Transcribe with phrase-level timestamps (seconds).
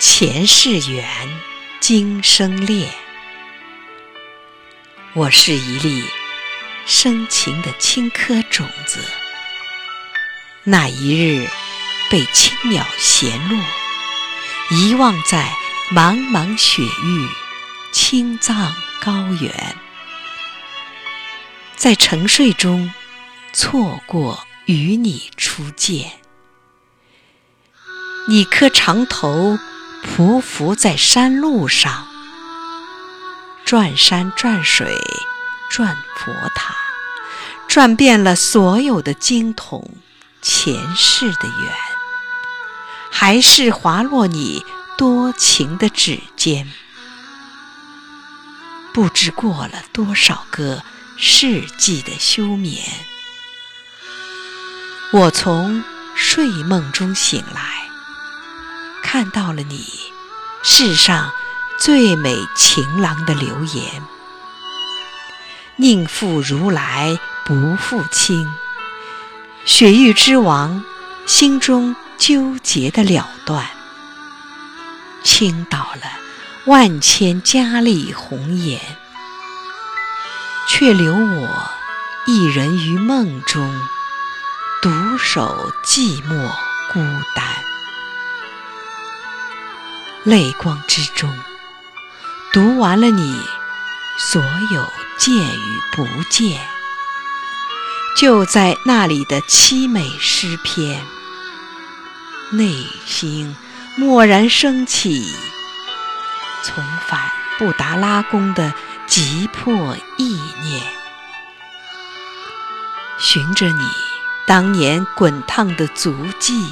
[0.00, 1.04] 前世缘，
[1.80, 2.88] 今生恋。
[5.12, 6.04] 我是一粒
[6.86, 9.00] 深情的青稞种子，
[10.62, 11.48] 那一日
[12.08, 13.58] 被青鸟衔落，
[14.70, 15.52] 遗忘在
[15.90, 17.28] 茫茫雪域
[17.90, 19.76] 青藏高原，
[21.74, 22.92] 在沉睡中
[23.52, 26.12] 错过与你初见。
[28.28, 29.58] 你磕长头
[30.04, 32.06] 匍匐在山路上，
[33.64, 34.96] 转山转水
[35.70, 36.74] 转佛塔，
[37.68, 39.90] 转遍了所有的经筒
[40.42, 41.72] 前世的缘，
[43.10, 44.64] 还是滑落你
[44.96, 46.72] 多情的指尖。
[48.92, 50.82] 不知过了多少个
[51.16, 52.82] 世纪的休眠，
[55.12, 55.84] 我从
[56.16, 57.77] 睡梦中醒来。
[59.10, 59.82] 看到了你
[60.62, 61.32] 世上
[61.80, 64.02] 最美情郎的留言，
[65.76, 68.46] 宁负如来不负卿，
[69.64, 70.84] 雪域之王
[71.24, 73.66] 心中纠结的了断，
[75.24, 76.02] 倾倒了
[76.66, 78.78] 万千佳丽红颜，
[80.68, 81.48] 却留我
[82.26, 83.74] 一人于梦中，
[84.82, 86.50] 独守寂寞
[86.92, 87.00] 孤
[87.34, 87.67] 单。
[90.24, 91.32] 泪光之中，
[92.52, 93.40] 读完了你
[94.18, 96.60] 所有见与不见，
[98.16, 101.02] 就在那里的凄美诗篇，
[102.50, 103.56] 内心
[103.98, 105.34] 蓦然升起
[106.64, 107.20] 重返
[107.56, 108.74] 布达拉宫的
[109.06, 110.82] 急迫意念，
[113.18, 113.88] 寻着你
[114.46, 116.66] 当年滚烫的足迹，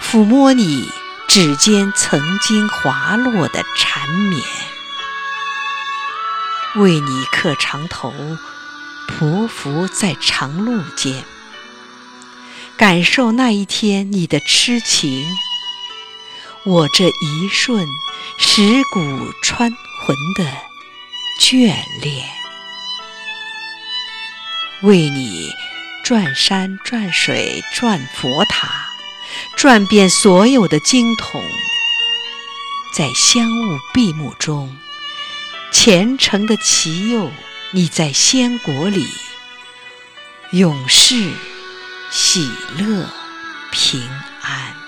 [0.00, 0.90] 抚摸你。
[1.28, 4.42] 指尖曾经滑落的缠绵，
[6.76, 8.10] 为你磕长头，
[9.06, 11.22] 匍匐在长路间，
[12.78, 15.26] 感受那一天你的痴情，
[16.64, 17.86] 我这一瞬
[18.40, 20.50] 蚀骨穿魂的
[21.42, 22.26] 眷恋，
[24.80, 25.52] 为你
[26.02, 28.87] 转山转水转佛塔。
[29.56, 31.42] 转遍所有的经筒，
[32.94, 34.76] 在香雾闭目中，
[35.72, 37.30] 虔诚的祈佑
[37.72, 39.06] 你在仙国里
[40.52, 41.30] 永世
[42.10, 43.06] 喜乐
[43.70, 44.00] 平
[44.42, 44.87] 安。